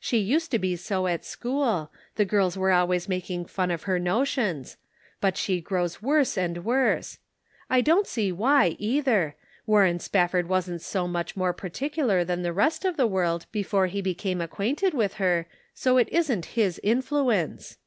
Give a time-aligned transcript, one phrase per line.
[0.00, 4.00] She used to be so at school; the girls were always making fun of her
[4.00, 4.76] notions;
[5.20, 7.18] but she grows worse and worse.
[7.70, 9.36] I don't see why, either;
[9.66, 13.86] Warren Spafford wasn't so much more partic ular than the rest of the world before
[13.86, 17.78] he be came acquainted with her; so it isn't his influence."